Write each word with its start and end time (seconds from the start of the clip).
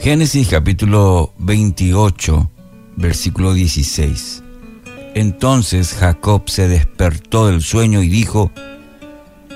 Génesis 0.00 0.48
capítulo 0.48 1.34
28, 1.40 2.50
versículo 2.96 3.52
16. 3.52 4.42
Entonces 5.14 5.92
Jacob 5.92 6.48
se 6.48 6.68
despertó 6.68 7.48
del 7.48 7.60
sueño 7.60 8.02
y 8.02 8.08
dijo, 8.08 8.50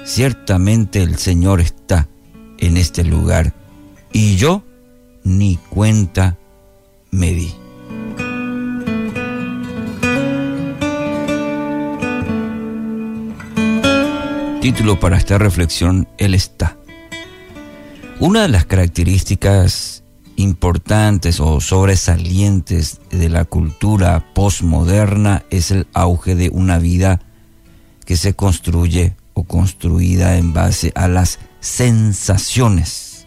ciertamente 0.04 1.02
el 1.02 1.16
Señor 1.16 1.62
está 1.62 2.08
en 2.58 2.76
este 2.76 3.04
lugar 3.04 3.54
y 4.12 4.36
yo 4.36 4.62
ni 5.22 5.56
cuenta 5.56 6.36
me 7.10 7.32
di. 7.32 7.54
Título 14.60 15.00
para 15.00 15.16
esta 15.16 15.38
reflexión, 15.38 16.06
Él 16.18 16.34
está. 16.34 16.76
Una 18.20 18.42
de 18.42 18.48
las 18.48 18.66
características 18.66 20.03
importantes 20.36 21.40
o 21.40 21.60
sobresalientes 21.60 23.00
de 23.10 23.28
la 23.28 23.44
cultura 23.44 24.24
postmoderna 24.34 25.44
es 25.50 25.70
el 25.70 25.86
auge 25.92 26.34
de 26.34 26.50
una 26.50 26.78
vida 26.78 27.20
que 28.04 28.16
se 28.16 28.34
construye 28.34 29.16
o 29.34 29.44
construida 29.44 30.36
en 30.36 30.52
base 30.52 30.92
a 30.94 31.08
las 31.08 31.38
sensaciones. 31.60 33.26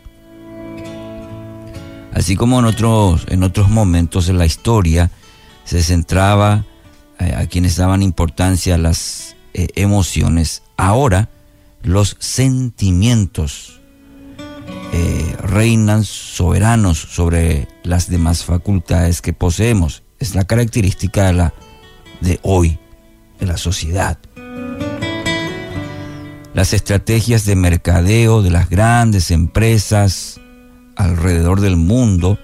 Así 2.13 2.35
como 2.35 2.59
en 2.59 2.65
otros, 2.65 3.25
en 3.29 3.43
otros 3.43 3.69
momentos 3.69 4.27
de 4.27 4.33
la 4.33 4.45
historia 4.45 5.11
se 5.65 5.83
centraba 5.83 6.65
eh, 7.19 7.33
a 7.35 7.45
quienes 7.47 7.75
daban 7.75 8.01
importancia 8.01 8.75
a 8.75 8.79
las 8.79 9.35
eh, 9.53 9.67
emociones, 9.75 10.63
ahora 10.77 11.29
los 11.83 12.15
sentimientos 12.19 13.76
eh, 14.93 15.35
reinan 15.41 16.03
soberanos 16.03 16.97
sobre 16.97 17.67
las 17.83 18.09
demás 18.09 18.43
facultades 18.43 19.21
que 19.21 19.33
poseemos. 19.33 20.03
Es 20.19 20.35
la 20.35 20.45
característica 20.45 21.25
de, 21.27 21.33
la, 21.33 21.53
de 22.21 22.39
hoy, 22.43 22.79
de 23.39 23.45
la 23.45 23.57
sociedad. 23.57 24.17
Las 26.53 26.73
estrategias 26.73 27.45
de 27.45 27.55
mercadeo 27.55 28.41
de 28.41 28.49
las 28.49 28.69
grandes 28.69 29.29
empresas 29.29 30.39
alrededor 30.95 31.61
del 31.61 31.77
mundo 31.77 32.39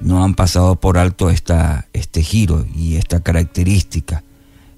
no 0.00 0.24
han 0.24 0.34
pasado 0.34 0.76
por 0.76 0.98
alto 0.98 1.30
esta, 1.30 1.86
este 1.92 2.22
giro 2.22 2.66
y 2.74 2.96
esta 2.96 3.20
característica. 3.20 4.24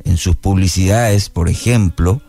En 0.04 0.16
sus 0.16 0.36
publicidades, 0.36 1.30
por 1.30 1.48
ejemplo, 1.48 2.20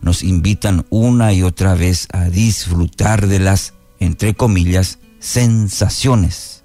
nos 0.00 0.22
invitan 0.22 0.86
una 0.90 1.32
y 1.32 1.42
otra 1.42 1.74
vez 1.74 2.08
a 2.12 2.24
disfrutar 2.24 3.26
de 3.26 3.38
las 3.38 3.74
entre 4.00 4.34
comillas, 4.34 4.98
sensaciones 5.18 6.64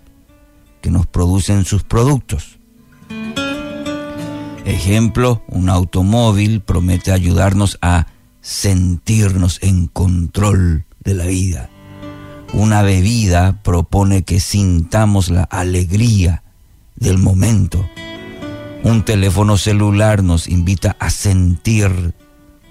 que 0.82 0.92
nos 0.92 1.08
producen 1.08 1.66
sus 1.66 1.84
productos. 1.84 2.60
Ejemplo, 4.66 5.42
un 5.48 5.70
automóvil 5.70 6.62
promete 6.62 7.12
ayudarnos 7.12 7.78
a 7.82 8.08
sentirnos 8.42 9.60
en 9.62 9.88
control 9.88 10.86
de 11.04 11.14
la 11.14 11.26
vida. 11.26 11.70
Una 12.54 12.82
bebida 12.82 13.62
propone 13.64 14.24
que 14.24 14.40
sintamos 14.40 15.30
la 15.30 15.44
alegría 15.44 16.44
del 16.96 17.18
momento. 17.18 17.90
Un 18.84 19.04
teléfono 19.04 19.58
celular 19.58 20.24
nos 20.24 20.48
invita 20.48 20.96
a 21.00 21.10
sentir 21.10 22.14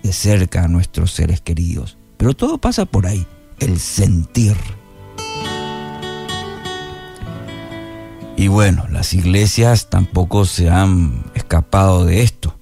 de 0.02 0.12
cerca 0.12 0.64
a 0.64 0.68
nuestros 0.68 1.12
seres 1.12 1.40
queridos. 1.40 1.96
Pero 2.16 2.34
todo 2.34 2.58
pasa 2.58 2.84
por 2.84 3.06
ahí 3.06 3.26
el 3.62 3.78
sentir. 3.78 4.56
Y 8.36 8.48
bueno, 8.48 8.86
las 8.90 9.14
iglesias 9.14 9.88
tampoco 9.88 10.46
se 10.46 10.68
han 10.68 11.24
escapado 11.34 12.04
de 12.04 12.22
esto. 12.22 12.58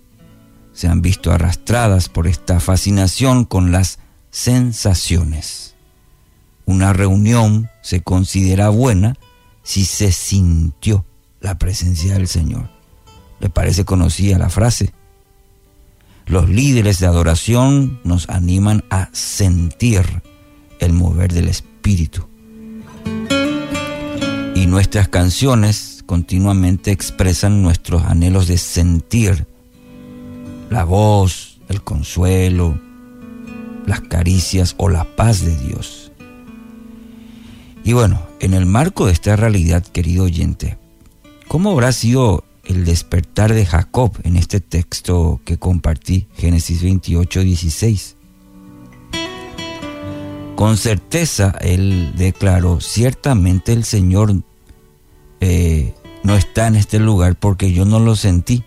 Se 0.73 0.89
han 0.89 1.01
visto 1.01 1.33
arrastradas 1.33 2.09
por 2.09 2.27
esta 2.27 2.61
fascinación 2.61 3.45
con 3.45 3.73
las 3.73 3.99
sensaciones. 4.31 5.75
Una 6.67 6.93
reunión 6.93 7.71
se 7.83 8.03
considera 8.03 8.69
buena 8.69 9.17
si 9.63 9.85
se 9.85 10.13
sintió 10.13 11.05
la 11.41 11.59
presencia 11.59 12.15
del 12.15 12.29
Señor. 12.29 12.69
¿Le 13.41 13.49
parece 13.49 13.85
conocida 13.85 14.39
la 14.39 14.51
frase? 14.51 14.93
Los 16.27 16.49
líderes 16.49 17.01
de 17.01 17.07
adoración 17.07 18.01
nos 18.05 18.29
animan 18.29 18.85
a 18.91 19.09
sentir 19.13 20.23
el 20.81 20.93
mover 20.93 21.33
del 21.33 21.49
Espíritu. 21.49 22.27
Y 24.55 24.67
nuestras 24.67 25.09
canciones 25.09 26.03
continuamente 26.07 26.91
expresan 26.91 27.63
nuestros 27.63 28.03
anhelos 28.03 28.49
de 28.49 28.59
sentir 28.59 29.47
la 30.69 30.85
voz, 30.85 31.61
el 31.69 31.83
consuelo, 31.83 32.81
las 33.87 34.01
caricias 34.01 34.75
o 34.77 34.89
la 34.89 35.05
paz 35.05 35.45
de 35.45 35.57
Dios. 35.57 36.13
Y 37.85 37.93
bueno, 37.93 38.23
en 38.41 38.55
el 38.55 38.67
marco 38.67 39.07
de 39.07 39.13
esta 39.13 39.37
realidad, 39.37 39.85
querido 39.85 40.25
oyente, 40.25 40.79
¿cómo 41.49 41.71
habrá 41.71 41.93
sido 41.93 42.45
el 42.65 42.85
despertar 42.85 43.55
de 43.55 43.67
Jacob 43.67 44.13
en 44.23 44.37
este 44.37 44.61
texto 44.61 45.41
que 45.45 45.59
compartí, 45.59 46.27
Génesis 46.37 46.83
28, 46.83 47.41
16? 47.41 48.17
Con 50.61 50.77
certeza 50.77 51.57
él 51.63 52.13
declaró, 52.19 52.83
ciertamente 52.83 53.73
el 53.73 53.83
Señor 53.83 54.43
eh, 55.41 55.95
no 56.23 56.37
está 56.37 56.67
en 56.67 56.77
este 56.77 56.99
lugar 56.99 57.37
porque 57.37 57.73
yo 57.73 57.87
no 57.87 57.99
lo 57.99 58.15
sentí. 58.15 58.63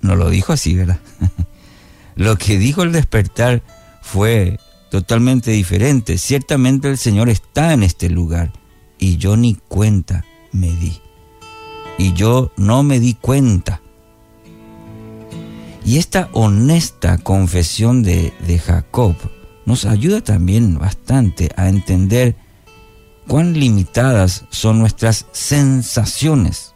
No 0.00 0.16
lo 0.16 0.30
dijo 0.30 0.54
así, 0.54 0.74
¿verdad? 0.74 0.98
lo 2.16 2.38
que 2.38 2.58
dijo 2.58 2.82
el 2.82 2.92
despertar 2.92 3.62
fue 4.00 4.58
totalmente 4.90 5.50
diferente. 5.50 6.16
Ciertamente 6.16 6.88
el 6.88 6.96
Señor 6.96 7.28
está 7.28 7.74
en 7.74 7.82
este 7.82 8.08
lugar 8.08 8.50
y 8.98 9.18
yo 9.18 9.36
ni 9.36 9.56
cuenta 9.68 10.24
me 10.50 10.68
di. 10.68 10.98
Y 11.98 12.14
yo 12.14 12.52
no 12.56 12.82
me 12.82 13.00
di 13.00 13.12
cuenta. 13.12 13.82
Y 15.84 15.98
esta 15.98 16.30
honesta 16.32 17.18
confesión 17.18 18.02
de, 18.02 18.32
de 18.46 18.58
Jacob 18.58 19.14
nos 19.66 19.84
ayuda 19.84 20.22
también 20.22 20.78
bastante 20.78 21.50
a 21.56 21.68
entender 21.68 22.36
cuán 23.26 23.52
limitadas 23.52 24.44
son 24.50 24.78
nuestras 24.78 25.26
sensaciones 25.32 26.74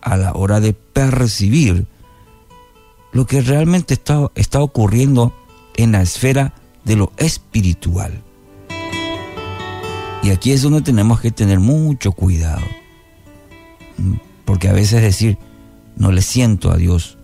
a 0.00 0.16
la 0.16 0.32
hora 0.32 0.60
de 0.60 0.72
percibir 0.72 1.86
lo 3.12 3.26
que 3.26 3.40
realmente 3.40 3.94
está, 3.94 4.30
está 4.36 4.60
ocurriendo 4.60 5.34
en 5.76 5.92
la 5.92 6.02
esfera 6.02 6.54
de 6.84 6.96
lo 6.96 7.12
espiritual. 7.16 8.22
Y 10.22 10.30
aquí 10.30 10.52
es 10.52 10.62
donde 10.62 10.82
tenemos 10.82 11.20
que 11.20 11.30
tener 11.30 11.58
mucho 11.58 12.12
cuidado. 12.12 12.62
Porque 14.44 14.68
a 14.68 14.72
veces 14.72 15.02
decir, 15.02 15.38
no 15.96 16.12
le 16.12 16.22
siento 16.22 16.70
a 16.70 16.76
Dios, 16.76 17.15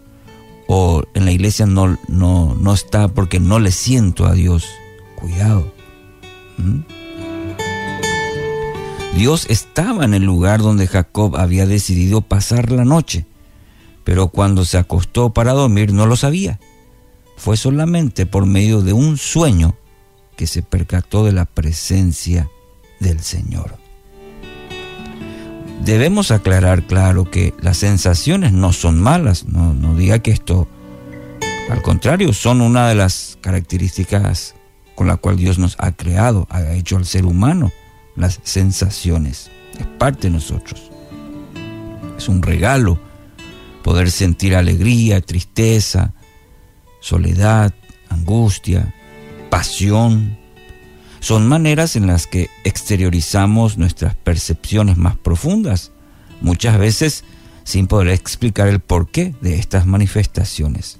o 0.74 1.02
en 1.12 1.26
la 1.26 1.32
iglesia 1.32 1.66
no, 1.66 1.98
no, 2.08 2.54
no 2.54 2.72
está 2.72 3.08
porque 3.08 3.38
no 3.38 3.58
le 3.58 3.70
siento 3.70 4.24
a 4.24 4.32
Dios. 4.32 4.64
Cuidado. 5.16 5.70
¿Mm? 6.56 6.80
Dios 9.14 9.44
estaba 9.50 10.06
en 10.06 10.14
el 10.14 10.22
lugar 10.22 10.62
donde 10.62 10.86
Jacob 10.86 11.36
había 11.36 11.66
decidido 11.66 12.22
pasar 12.22 12.72
la 12.72 12.86
noche, 12.86 13.26
pero 14.02 14.28
cuando 14.28 14.64
se 14.64 14.78
acostó 14.78 15.34
para 15.34 15.52
dormir 15.52 15.92
no 15.92 16.06
lo 16.06 16.16
sabía. 16.16 16.58
Fue 17.36 17.58
solamente 17.58 18.24
por 18.24 18.46
medio 18.46 18.80
de 18.80 18.94
un 18.94 19.18
sueño 19.18 19.76
que 20.36 20.46
se 20.46 20.62
percató 20.62 21.26
de 21.26 21.32
la 21.32 21.44
presencia 21.44 22.48
del 22.98 23.20
Señor. 23.20 23.81
Debemos 25.84 26.30
aclarar, 26.30 26.86
claro, 26.86 27.28
que 27.28 27.54
las 27.60 27.78
sensaciones 27.78 28.52
no 28.52 28.72
son 28.72 29.00
malas, 29.00 29.46
no, 29.46 29.96
diga 29.96 30.20
que 30.20 30.30
esto, 30.30 30.68
al 31.68 31.82
contrario, 31.82 32.32
son 32.32 32.60
una 32.60 32.88
de 32.88 32.94
las 32.94 33.36
características 33.40 34.54
con 34.94 35.08
la 35.08 35.16
cual 35.16 35.36
Dios 35.36 35.58
nos 35.58 35.74
ha 35.80 35.90
creado, 35.90 36.46
ha 36.50 36.62
hecho 36.74 36.96
al 36.96 37.04
ser 37.04 37.24
humano, 37.24 37.72
las 38.14 38.38
sensaciones, 38.44 39.50
es 39.76 39.86
parte 39.98 40.28
de 40.28 40.34
nosotros. 40.34 40.88
Es 42.16 42.28
un 42.28 42.42
regalo 42.42 43.00
poder 43.82 44.12
sentir 44.12 44.54
alegría, 44.54 45.20
tristeza, 45.20 46.14
soledad, 47.00 47.74
angustia, 48.08 48.94
pasión, 49.50 50.38
son 51.22 51.46
maneras 51.46 51.94
en 51.94 52.08
las 52.08 52.26
que 52.26 52.50
exteriorizamos 52.64 53.78
nuestras 53.78 54.16
percepciones 54.16 54.96
más 54.96 55.16
profundas, 55.16 55.92
muchas 56.40 56.76
veces 56.78 57.22
sin 57.62 57.86
poder 57.86 58.08
explicar 58.08 58.66
el 58.66 58.80
porqué 58.80 59.32
de 59.40 59.56
estas 59.56 59.86
manifestaciones. 59.86 60.98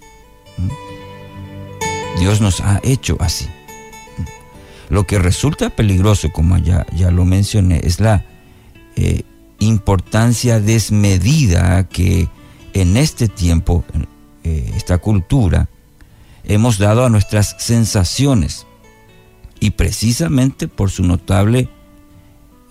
¿Mm? 0.59 2.21
Dios 2.21 2.41
nos 2.41 2.61
ha 2.61 2.81
hecho 2.85 3.17
así. 3.19 3.47
¿Mm? 3.47 4.95
Lo 4.95 5.09
que 5.09 5.19
resulta 5.19 5.71
peligroso, 5.71 6.31
como 6.33 6.57
ya, 6.57 6.87
ya 6.95 7.11
lo 7.11 7.25
mencioné, 7.25 7.81
es 7.83 7.99
la 7.99 8.25
eh, 8.95 9.25
importancia 9.59 10.61
desmedida 10.61 11.89
que 11.89 12.29
en 12.75 12.97
este 12.97 13.27
tiempo, 13.27 13.85
eh, 14.45 14.71
esta 14.77 14.99
cultura, 14.99 15.69
hemos 16.45 16.79
dado 16.79 17.05
a 17.05 17.11
nuestras 17.11 17.57
sensaciones 17.59 18.67
y 19.63 19.71
precisamente 19.71 20.67
por 20.67 20.91
su 20.91 21.05
notable 21.05 21.69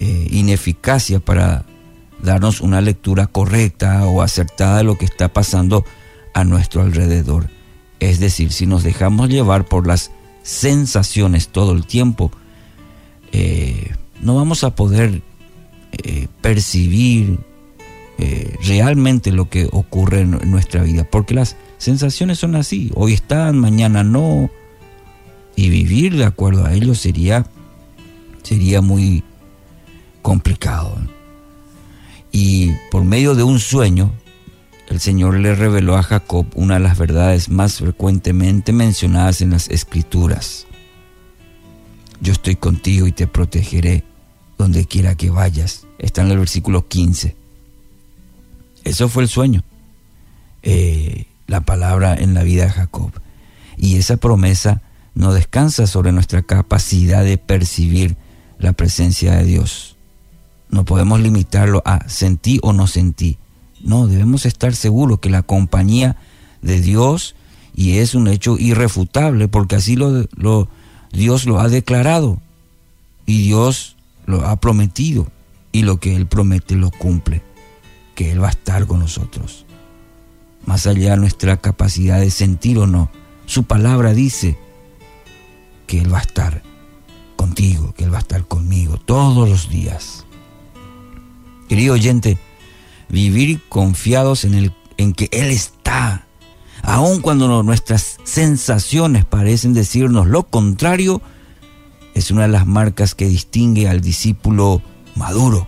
eh, 0.01 0.27
ineficacia 0.29 1.21
para 1.21 1.63
darnos 2.21 2.59
una 2.59 2.81
lectura 2.81 3.27
correcta 3.27 4.05
o 4.07 4.21
acertada 4.21 4.79
de 4.79 4.83
lo 4.83 4.97
que 4.97 5.05
está 5.05 5.31
pasando 5.31 5.85
a 6.33 6.43
nuestro 6.43 6.81
alrededor. 6.81 7.49
Es 8.01 8.19
decir, 8.19 8.51
si 8.51 8.65
nos 8.65 8.83
dejamos 8.83 9.29
llevar 9.29 9.63
por 9.63 9.87
las 9.87 10.11
sensaciones 10.43 11.47
todo 11.47 11.71
el 11.71 11.85
tiempo, 11.85 12.29
eh, 13.31 13.93
no 14.21 14.35
vamos 14.35 14.65
a 14.65 14.75
poder 14.75 15.21
eh, 15.93 16.27
percibir 16.41 17.39
realmente 18.63 19.31
lo 19.31 19.49
que 19.49 19.67
ocurre 19.71 20.21
en 20.21 20.51
nuestra 20.51 20.83
vida, 20.83 21.05
porque 21.09 21.33
las 21.33 21.55
sensaciones 21.79 22.37
son 22.37 22.55
así, 22.55 22.91
hoy 22.93 23.13
están, 23.13 23.57
mañana 23.57 24.03
no, 24.03 24.51
y 25.61 25.69
vivir 25.69 26.17
de 26.17 26.25
acuerdo 26.25 26.65
a 26.65 26.73
ello 26.73 26.95
sería, 26.95 27.45
sería 28.41 28.81
muy 28.81 29.23
complicado. 30.23 30.97
Y 32.31 32.71
por 32.89 33.03
medio 33.03 33.35
de 33.35 33.43
un 33.43 33.59
sueño, 33.59 34.11
el 34.87 34.99
Señor 34.99 35.35
le 35.37 35.53
reveló 35.53 35.97
a 35.97 36.01
Jacob 36.01 36.47
una 36.55 36.75
de 36.75 36.79
las 36.79 36.97
verdades 36.97 37.49
más 37.49 37.75
frecuentemente 37.75 38.73
mencionadas 38.73 39.41
en 39.41 39.51
las 39.51 39.69
Escrituras. 39.69 40.65
Yo 42.21 42.33
estoy 42.33 42.55
contigo 42.55 43.05
y 43.05 43.11
te 43.11 43.27
protegeré 43.27 44.03
donde 44.57 44.87
quiera 44.87 45.13
que 45.13 45.29
vayas. 45.29 45.85
Está 45.99 46.23
en 46.23 46.31
el 46.31 46.39
versículo 46.39 46.87
15. 46.87 47.35
Eso 48.83 49.09
fue 49.09 49.21
el 49.21 49.29
sueño. 49.29 49.63
Eh, 50.63 51.27
la 51.45 51.61
palabra 51.61 52.15
en 52.15 52.33
la 52.33 52.41
vida 52.41 52.63
de 52.63 52.71
Jacob. 52.71 53.11
Y 53.77 53.97
esa 53.97 54.17
promesa 54.17 54.81
no 55.13 55.33
descansa 55.33 55.87
sobre 55.87 56.11
nuestra 56.11 56.41
capacidad 56.41 57.23
de 57.23 57.37
percibir 57.37 58.17
la 58.59 58.73
presencia 58.73 59.35
de 59.35 59.45
Dios. 59.45 59.97
No 60.69 60.85
podemos 60.85 61.19
limitarlo 61.19 61.81
a 61.85 62.07
sentí 62.07 62.59
o 62.61 62.73
no 62.73 62.87
sentí. 62.87 63.37
No, 63.81 64.07
debemos 64.07 64.45
estar 64.45 64.75
seguros 64.75 65.19
que 65.19 65.29
la 65.29 65.41
compañía 65.41 66.17
de 66.61 66.79
Dios, 66.79 67.35
y 67.75 67.97
es 67.97 68.15
un 68.15 68.27
hecho 68.27 68.57
irrefutable, 68.59 69.47
porque 69.47 69.75
así 69.75 69.95
lo, 69.95 70.27
Dios 71.11 71.45
lo 71.45 71.59
ha 71.59 71.67
declarado, 71.67 72.39
y 73.25 73.41
Dios 73.41 73.97
lo 74.25 74.45
ha 74.45 74.55
prometido, 74.57 75.27
y 75.71 75.81
lo 75.81 75.99
que 75.99 76.15
Él 76.15 76.27
promete 76.27 76.75
lo 76.75 76.91
cumple, 76.91 77.41
que 78.15 78.31
Él 78.31 78.41
va 78.41 78.47
a 78.47 78.51
estar 78.51 78.85
con 78.85 78.99
nosotros 78.99 79.65
más 80.65 80.87
allá 80.87 81.11
de 81.11 81.17
nuestra 81.17 81.57
capacidad 81.57 82.19
de 82.19 82.29
sentir 82.29 82.77
o 82.77 82.87
no. 82.87 83.09
Su 83.45 83.63
palabra 83.63 84.13
dice 84.13 84.57
que 85.91 85.99
Él 85.99 86.13
va 86.13 86.19
a 86.19 86.21
estar 86.21 86.63
contigo, 87.35 87.93
que 87.97 88.05
Él 88.05 88.13
va 88.13 88.19
a 88.19 88.21
estar 88.21 88.45
conmigo 88.45 88.95
todos 88.95 89.49
los 89.49 89.69
días. 89.69 90.25
Querido 91.67 91.95
oyente, 91.95 92.37
vivir 93.09 93.59
confiados 93.67 94.45
en, 94.45 94.53
el, 94.53 94.73
en 94.95 95.11
que 95.11 95.27
Él 95.33 95.49
está, 95.51 96.27
aun 96.81 97.19
cuando 97.19 97.61
nuestras 97.61 98.19
sensaciones 98.23 99.25
parecen 99.25 99.73
decirnos 99.73 100.27
lo 100.27 100.43
contrario, 100.43 101.21
es 102.13 102.31
una 102.31 102.43
de 102.43 102.47
las 102.47 102.65
marcas 102.65 103.13
que 103.13 103.27
distingue 103.27 103.89
al 103.89 103.99
discípulo 103.99 104.81
maduro 105.15 105.67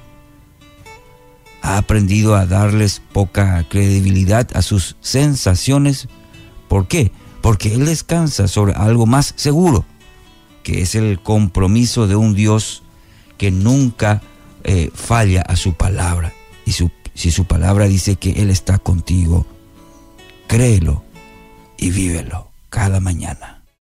ha 1.61 1.77
aprendido 1.77 2.35
a 2.35 2.45
darles 2.45 3.01
poca 3.11 3.65
credibilidad 3.69 4.47
a 4.53 4.61
sus 4.61 4.95
sensaciones. 5.01 6.07
¿Por 6.69 6.87
qué? 6.87 7.11
Porque 7.41 7.73
Él 7.73 7.85
descansa 7.85 8.47
sobre 8.47 8.73
algo 8.73 9.05
más 9.05 9.33
seguro, 9.35 9.85
que 10.63 10.81
es 10.81 10.95
el 10.95 11.19
compromiso 11.19 12.07
de 12.07 12.15
un 12.15 12.33
Dios 12.33 12.83
que 13.37 13.51
nunca 13.51 14.21
eh, 14.63 14.89
falla 14.93 15.41
a 15.41 15.55
su 15.55 15.73
palabra. 15.73 16.33
Y 16.65 16.71
si 16.71 17.31
su 17.31 17.45
palabra 17.45 17.87
dice 17.87 18.15
que 18.15 18.31
Él 18.41 18.49
está 18.49 18.79
contigo, 18.79 19.45
créelo 20.47 21.03
y 21.77 21.91
vívelo 21.91 22.49
cada 22.69 22.99
mañana. 22.99 23.62